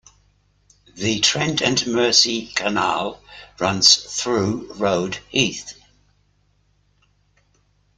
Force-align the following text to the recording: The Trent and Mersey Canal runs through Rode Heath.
The 0.95 1.19
Trent 1.19 1.61
and 1.61 1.85
Mersey 1.85 2.47
Canal 2.55 3.21
runs 3.59 3.95
through 3.97 4.73
Rode 4.73 5.19
Heath. 5.29 5.79